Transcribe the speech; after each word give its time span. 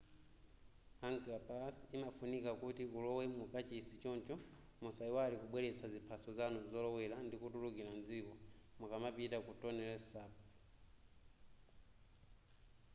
angkor 1.07 1.39
pass 1.49 1.75
imafunika 1.99 2.51
kuti 2.61 2.83
ulowe 2.97 3.23
mu 3.37 3.45
kachisi 3.53 3.93
choncho 4.03 4.35
musayiwale 4.81 5.35
kubweletsa 5.41 5.85
ziphaso 5.93 6.29
zanu 6.37 6.59
zolowela 6.71 7.17
ndi 7.25 7.35
kutulukila 7.41 7.91
m'dziko 7.97 8.33
mukamapita 8.79 9.37
ku 9.45 9.51
tonle 9.61 9.85
sap 10.09 10.33